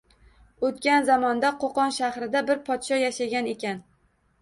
[0.69, 3.89] O‘tgan zamonda Qo‘qon shahrida bir podsho yashagan ekan